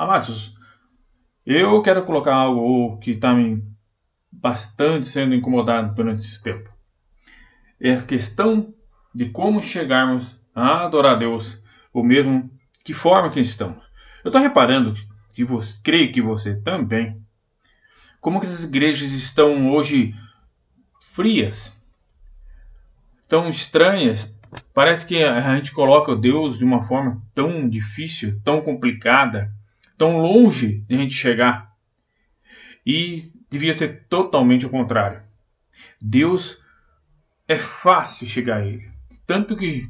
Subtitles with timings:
[0.00, 0.50] Amados,
[1.44, 3.62] eu quero colocar algo que está me
[4.32, 6.70] bastante sendo incomodado durante esse tempo.
[7.78, 8.72] É a questão
[9.14, 11.62] de como chegarmos a adorar a Deus,
[11.92, 12.50] ou mesmo
[12.82, 13.76] que forma que estamos.
[14.24, 14.94] Eu estou reparando
[15.34, 17.22] que você, creio que você também,
[18.22, 20.14] como que essas igrejas estão hoje
[21.12, 21.78] frias,
[23.28, 24.34] tão estranhas.
[24.72, 29.59] Parece que a gente coloca Deus de uma forma tão difícil, tão complicada,
[30.00, 31.76] tão longe de a gente chegar.
[32.86, 35.22] E devia ser totalmente o contrário.
[36.00, 36.58] Deus
[37.46, 38.90] é fácil chegar a Ele.
[39.26, 39.86] Tanto que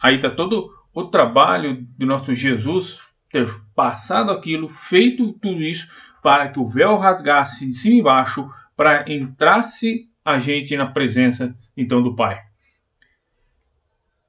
[0.00, 2.98] aí está todo o trabalho do nosso Jesus
[3.30, 5.86] ter passado aquilo, feito tudo isso,
[6.22, 11.54] para que o véu rasgasse de cima e embaixo, para entrasse a gente na presença
[11.76, 12.40] então do Pai.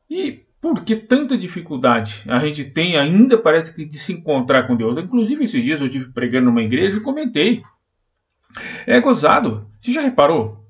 [0.09, 4.77] E por que tanta dificuldade a gente tem ainda parece que de se encontrar com
[4.77, 4.97] Deus?
[4.97, 7.61] Inclusive esses dias eu estive pregando numa igreja e comentei.
[8.87, 9.69] É gozado.
[9.77, 10.65] Você já reparou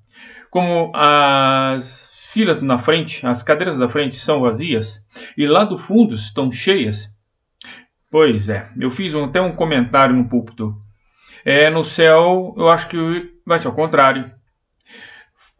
[0.49, 5.05] como as filas na frente, as cadeiras da frente são vazias
[5.37, 7.15] e lá do fundo estão cheias?
[8.09, 10.75] Pois é, eu fiz até um comentário no púlpito.
[11.45, 12.97] É, no céu, eu acho que
[13.45, 14.31] vai ser o contrário.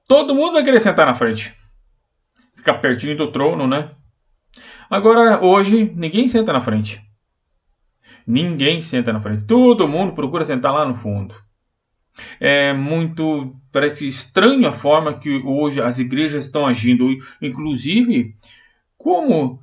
[0.08, 1.53] Todo mundo vai querer sentar na frente.
[2.56, 3.92] Ficar pertinho do trono, né?
[4.89, 7.02] Agora, hoje, ninguém senta na frente.
[8.26, 9.45] Ninguém senta na frente.
[9.45, 11.36] Todo mundo procura sentar lá no fundo.
[12.40, 17.09] É muito, parece estranho a forma que hoje as igrejas estão agindo.
[17.42, 18.36] Inclusive,
[18.98, 19.59] como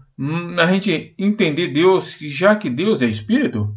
[0.58, 3.74] a gente entender Deus, já que Deus é Espírito,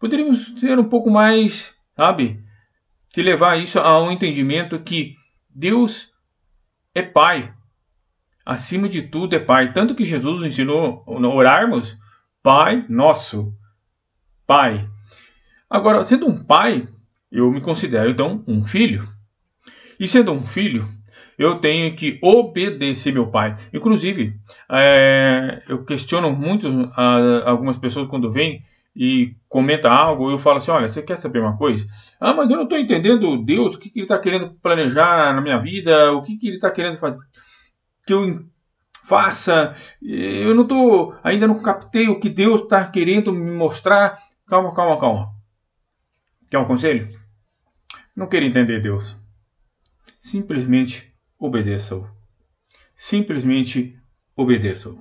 [0.00, 2.40] poderíamos ser um pouco mais, sabe,
[3.12, 5.14] se levar isso a um entendimento que
[5.48, 6.10] Deus
[6.94, 7.54] é Pai.
[8.46, 9.72] Acima de tudo é Pai.
[9.72, 11.98] Tanto que Jesus ensinou a orarmos
[12.42, 13.52] Pai nosso.
[14.46, 14.88] Pai.
[15.68, 16.86] Agora, sendo um pai,
[17.30, 19.06] eu me considero então um filho.
[19.98, 20.88] E sendo um filho,
[21.36, 23.56] eu tenho que obedecer meu pai.
[23.72, 24.34] Inclusive,
[24.70, 26.68] é, eu questiono muito
[27.44, 28.62] algumas pessoas quando vêm
[28.94, 31.84] e comenta algo, eu falo assim, olha, você quer saber uma coisa?
[32.18, 35.40] Ah, mas eu não estou entendendo Deus, o que, que ele está querendo planejar na
[35.42, 37.18] minha vida, o que, que ele está querendo fazer,
[38.06, 38.46] que eu
[39.04, 44.18] faça, eu não estou, ainda não captei o que Deus está querendo me mostrar.
[44.46, 45.34] Calma, calma, calma.
[46.48, 47.08] Quer um conselho?
[48.14, 49.16] Não queira entender Deus.
[50.20, 52.08] Simplesmente obedeça-o.
[52.94, 53.98] Simplesmente
[54.34, 55.00] obedeça-o.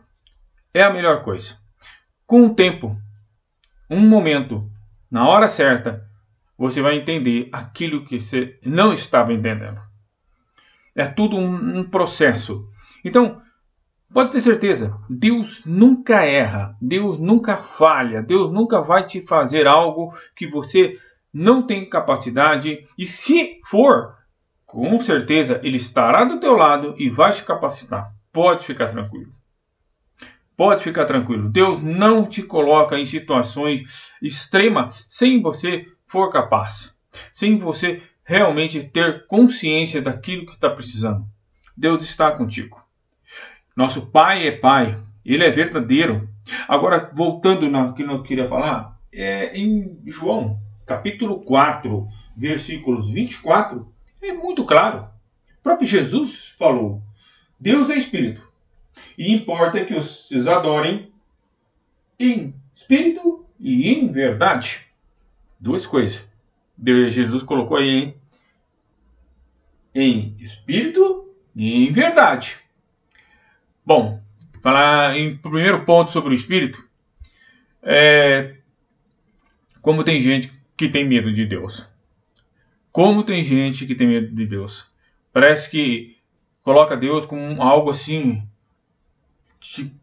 [0.74, 1.58] É a melhor coisa.
[2.26, 3.00] Com o tempo,
[3.90, 4.70] um momento,
[5.10, 6.06] na hora certa,
[6.58, 9.80] você vai entender aquilo que você não estava entendendo.
[10.96, 12.68] É tudo um, um processo.
[13.06, 13.40] Então,
[14.12, 20.12] pode ter certeza, Deus nunca erra, Deus nunca falha, Deus nunca vai te fazer algo
[20.36, 20.98] que você
[21.32, 22.80] não tem capacidade.
[22.98, 24.16] E se for,
[24.66, 28.12] com certeza ele estará do teu lado e vai te capacitar.
[28.34, 29.32] Pode ficar tranquilo.
[30.58, 31.50] Pode ficar tranquilo.
[31.50, 36.98] Deus não te coloca em situações extremas sem você for capaz,
[37.34, 41.24] sem você realmente ter consciência daquilo que está precisando.
[41.78, 42.85] Deus está contigo.
[43.76, 46.30] Nosso Pai é Pai, Ele é verdadeiro.
[46.68, 53.88] Agora, voltando no que eu queria falar, é em João, capítulo 4, versículos 24,
[54.22, 55.08] é muito claro.
[55.60, 57.02] O próprio Jesus falou:
[57.60, 58.46] Deus é Espírito
[59.18, 61.12] e importa que vocês adorem
[62.20, 64.88] em espírito e em verdade.
[65.60, 66.24] Duas coisas.
[67.10, 68.16] Jesus colocou aí hein?
[69.94, 72.58] em espírito e em verdade.
[73.86, 74.20] Bom,
[74.64, 76.84] falar em primeiro ponto sobre o espírito.
[77.84, 78.56] É,
[79.80, 81.88] como tem gente que tem medo de Deus.
[82.92, 84.88] Como tem gente que tem medo de Deus.
[85.32, 86.18] Parece que
[86.64, 88.42] coloca Deus como algo assim
[89.60, 89.94] que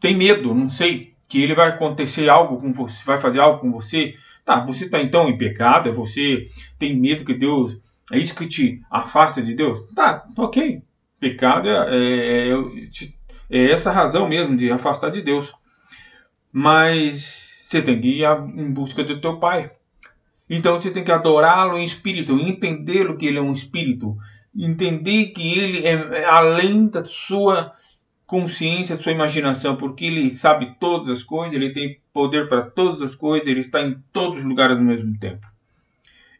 [0.00, 3.70] tem medo, não sei, que ele vai acontecer algo com você, vai fazer algo com
[3.70, 4.14] você.
[4.44, 7.78] Tá, você está então em pecado, você tem medo que Deus.
[8.10, 9.78] É isso que te afasta de Deus?
[9.94, 10.82] Tá, ok.
[11.20, 12.54] Pecado é, é, é,
[13.50, 15.52] é essa razão mesmo de afastar de Deus.
[16.52, 18.24] Mas você tem que ir
[18.56, 19.70] em busca do teu pai.
[20.48, 24.16] Então você tem que adorá-lo em espírito, entendê-lo que ele é um espírito,
[24.56, 27.74] entender que ele é além da sua
[28.26, 33.00] consciência da sua imaginação, porque ele sabe todas as coisas, ele tem poder para todas
[33.00, 35.46] as coisas, ele está em todos os lugares ao mesmo tempo.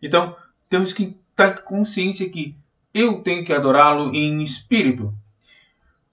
[0.02, 0.36] Então,
[0.68, 2.54] temos que estar consciência que
[2.92, 5.14] eu tenho que adorá-lo em espírito,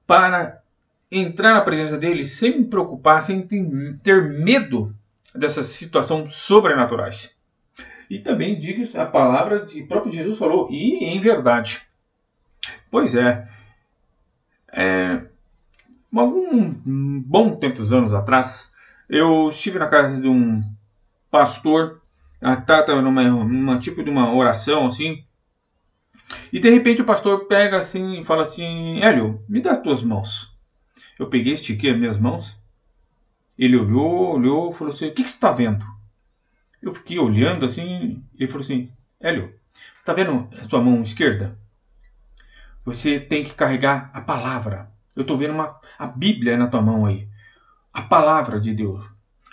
[0.07, 0.61] para
[1.11, 3.41] entrar na presença dele sem me preocupar, sem
[4.03, 4.93] ter medo
[5.33, 7.35] dessas situações sobrenaturais.
[8.09, 11.81] E também diga a palavra o próprio Jesus falou, e em verdade.
[12.89, 13.47] Pois é,
[14.71, 15.21] é
[16.15, 16.69] algum
[17.21, 18.71] bom tempo, anos atrás,
[19.09, 20.61] eu estive na casa de um
[21.29, 22.01] pastor,
[22.41, 25.23] estava numa, numa tipo de uma oração assim,
[26.51, 30.01] e de repente o pastor pega assim e fala assim: Hélio, me dá as tuas
[30.01, 30.54] mãos.
[31.17, 32.57] Eu peguei, estiquei as minhas mãos.
[33.57, 35.85] Ele olhou, olhou, falou assim: O que, que você está vendo?
[36.81, 38.23] Eu fiquei olhando assim.
[38.37, 39.53] Ele falou assim: Hélio,
[39.99, 41.57] está vendo a sua mão esquerda?
[42.83, 44.91] Você tem que carregar a palavra.
[45.15, 47.27] Eu estou vendo uma, a Bíblia na tua mão aí.
[47.93, 49.03] A palavra de Deus.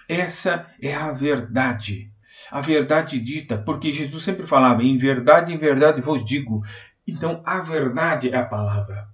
[0.09, 2.11] Essa é a verdade.
[2.51, 6.63] A verdade dita, porque Jesus sempre falava: em verdade, em verdade vos digo.
[7.07, 9.12] Então a verdade é a palavra.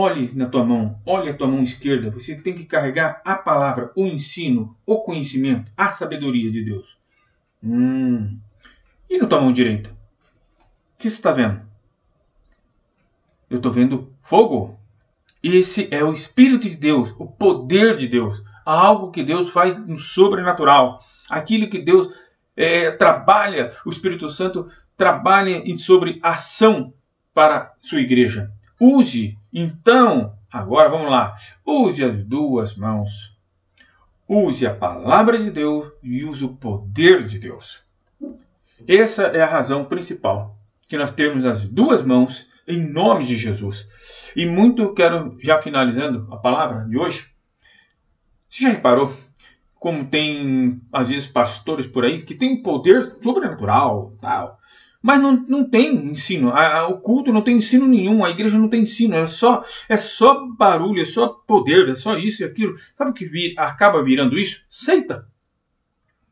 [0.00, 2.08] Olhe na tua mão, olhe a tua mão esquerda.
[2.12, 6.96] Você tem que carregar a palavra, o ensino, o conhecimento, a sabedoria de Deus.
[7.60, 8.38] Hum.
[9.10, 9.90] E na tua mão direita?
[9.90, 11.60] O que você está vendo?
[13.50, 14.78] Eu estou vendo fogo.
[15.42, 19.98] Esse é o Espírito de Deus, o poder de Deus, algo que Deus faz no
[19.98, 22.08] sobrenatural, aquilo que Deus
[22.56, 26.94] é, trabalha, o Espírito Santo trabalha sobre ação
[27.34, 28.52] para sua igreja.
[28.80, 31.34] Use, então, agora vamos lá,
[31.64, 33.36] use as duas mãos.
[34.28, 37.82] Use a palavra de Deus e use o poder de Deus.
[38.86, 40.54] Essa é a razão principal
[40.88, 44.32] que nós temos as duas mãos em nome de Jesus.
[44.36, 47.26] E muito quero, já finalizando a palavra de hoje,
[48.48, 49.14] você já reparou
[49.74, 54.58] como tem, às vezes, pastores por aí que têm poder sobrenatural, tal,
[55.08, 56.50] mas não, não tem ensino.
[56.50, 59.64] A, a, o culto não tem ensino nenhum, a igreja não tem ensino, é só,
[59.88, 62.74] é só barulho, é só poder, é só isso e aquilo.
[62.94, 64.66] Sabe o que vi, acaba virando isso?
[64.68, 65.26] Seita.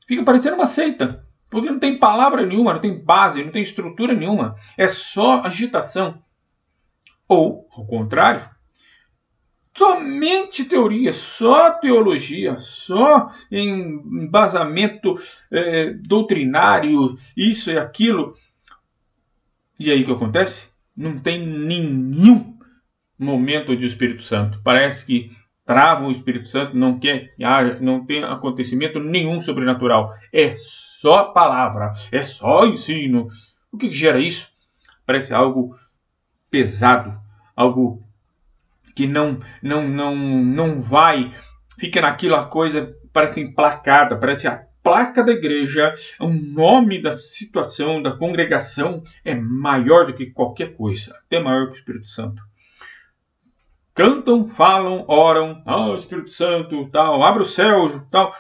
[0.06, 1.25] Fica parecendo uma seita.
[1.49, 4.56] Porque não tem palavra nenhuma, não tem base, não tem estrutura nenhuma.
[4.76, 6.23] É só agitação.
[7.26, 8.46] Ou, ao contrário,
[9.75, 15.17] somente teoria, só teologia, só embasamento
[15.50, 18.34] é, doutrinário, isso e aquilo.
[19.78, 20.69] E aí o que acontece?
[20.96, 22.56] Não tem nenhum
[23.19, 24.61] momento de Espírito Santo.
[24.62, 25.31] Parece que
[25.64, 27.34] trava o Espírito Santo, não quer,
[27.81, 30.11] não tem acontecimento nenhum sobrenatural.
[30.32, 33.28] É só palavra, é só ensino.
[33.73, 34.49] O que gera isso?
[35.05, 35.76] Parece algo
[36.50, 37.19] pesado,
[37.55, 38.02] algo
[38.94, 41.32] que não não não não vai,
[41.78, 48.00] fica naquilo a coisa parece emplacada, parece a placa da igreja, o nome da situação,
[48.00, 52.41] da congregação é maior do que qualquer coisa, até maior que o Espírito Santo.
[53.93, 58.33] Cantam, falam, oram, ah, oh, Espírito Santo, tal, abre o céu, tal,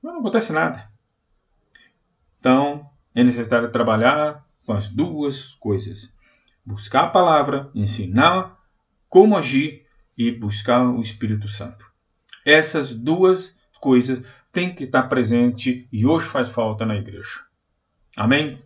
[0.00, 0.88] mas não acontece nada.
[2.38, 6.08] Então, é necessário trabalhar com as duas coisas
[6.64, 8.56] buscar a palavra, ensinar
[9.08, 9.84] como agir
[10.16, 11.84] e buscar o Espírito Santo.
[12.46, 17.40] Essas duas coisas têm que estar presente e hoje faz falta na igreja.
[18.16, 18.62] Amém?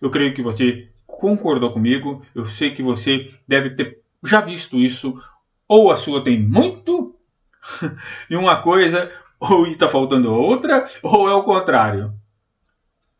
[0.00, 2.24] Eu creio que você concordou comigo.
[2.34, 5.20] Eu sei que você deve ter já visto isso.
[5.68, 7.14] Ou a sua tem muito
[8.30, 12.12] e uma coisa, ou está faltando outra, ou é o contrário.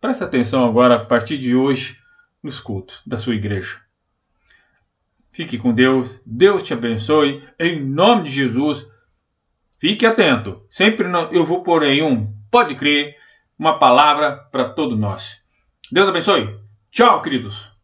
[0.01, 1.99] Presta atenção agora, a partir de hoje,
[2.43, 3.81] nos cultos da sua igreja.
[5.33, 6.21] Fique com Deus.
[6.25, 7.43] Deus te abençoe.
[7.59, 8.87] Em nome de Jesus.
[9.79, 10.63] Fique atento.
[10.71, 13.15] Sempre eu vou pôr aí um, pode crer,
[13.59, 15.43] uma palavra para todos nós.
[15.93, 16.59] Deus abençoe.
[16.91, 17.76] Tchau, queridos.